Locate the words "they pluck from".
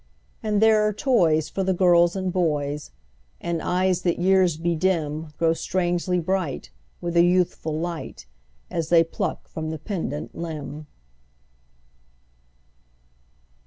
8.89-9.69